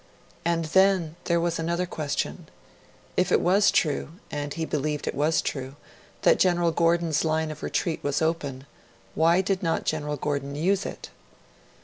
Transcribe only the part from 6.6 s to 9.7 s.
Gordon's line of retreat was open, why did